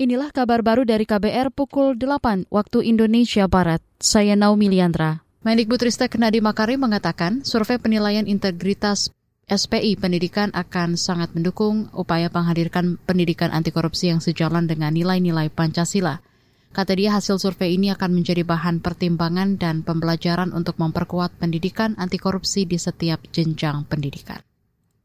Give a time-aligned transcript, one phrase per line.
[0.00, 3.84] Inilah kabar baru dari KBR pukul 8 waktu Indonesia Barat.
[4.00, 5.20] Saya Naomi Liandra.
[5.44, 9.12] Mendikbudristek Nadiem Makarim mengatakan survei penilaian integritas
[9.44, 16.24] SPI pendidikan akan sangat mendukung upaya menghadirkan pendidikan anti korupsi yang sejalan dengan nilai-nilai Pancasila.
[16.72, 22.16] Kata dia hasil survei ini akan menjadi bahan pertimbangan dan pembelajaran untuk memperkuat pendidikan anti
[22.16, 24.40] korupsi di setiap jenjang pendidikan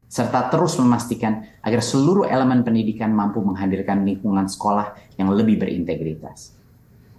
[0.06, 6.54] serta terus memastikan agar seluruh elemen pendidikan mampu menghadirkan lingkungan sekolah yang lebih berintegritas.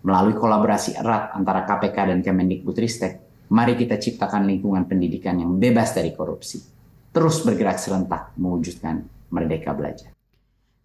[0.07, 6.15] Melalui kolaborasi erat antara KPK dan Kemendikbudristek, mari kita ciptakan lingkungan pendidikan yang bebas dari
[6.15, 6.63] korupsi.
[7.11, 10.15] Terus bergerak serentak mewujudkan merdeka belajar.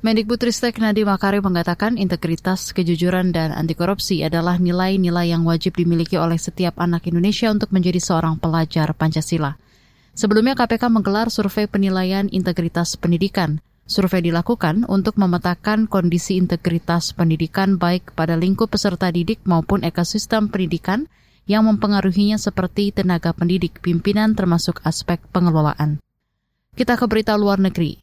[0.02, 6.34] Mendikbudristek Nadiem Makarim mengatakan integritas, kejujuran, dan anti korupsi adalah nilai-nilai yang wajib dimiliki oleh
[6.34, 9.54] setiap anak Indonesia untuk menjadi seorang pelajar Pancasila.
[10.12, 13.64] Sebelumnya KPK menggelar survei penilaian integritas pendidikan.
[13.88, 21.08] Survei dilakukan untuk memetakan kondisi integritas pendidikan baik pada lingkup peserta didik maupun ekosistem pendidikan
[21.48, 25.98] yang mempengaruhinya seperti tenaga pendidik, pimpinan termasuk aspek pengelolaan.
[26.76, 27.98] Kita ke berita luar negeri.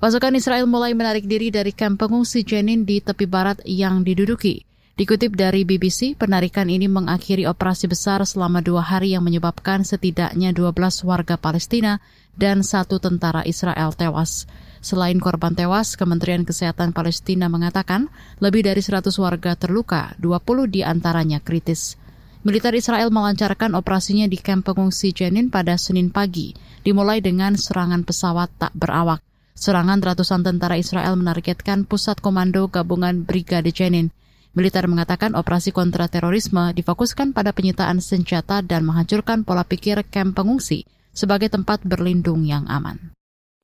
[0.00, 4.69] Pasukan Israel mulai menarik diri dari kamp pengungsi Jenin di tepi barat yang diduduki.
[5.00, 10.76] Dikutip dari BBC, penarikan ini mengakhiri operasi besar selama dua hari yang menyebabkan setidaknya 12
[11.08, 12.04] warga Palestina
[12.36, 14.44] dan satu tentara Israel tewas.
[14.84, 18.12] Selain korban tewas, Kementerian Kesehatan Palestina mengatakan
[18.44, 21.96] lebih dari 100 warga terluka, 20 di antaranya kritis.
[22.44, 26.52] Militer Israel melancarkan operasinya di kamp pengungsi Jenin pada Senin pagi,
[26.84, 29.24] dimulai dengan serangan pesawat tak berawak.
[29.56, 34.12] Serangan ratusan tentara Israel menargetkan pusat komando gabungan Brigade Jenin.
[34.50, 41.50] Militer mengatakan operasi kontraterorisme difokuskan pada penyitaan senjata dan menghancurkan pola pikir kamp pengungsi sebagai
[41.50, 43.14] tempat berlindung yang aman.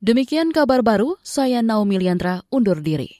[0.02, 3.10] Demikian kabar baru, saya Naomi Liandra undur diri.